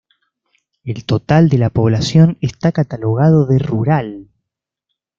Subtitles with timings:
[0.83, 4.29] El total de la población está catalogado de rural.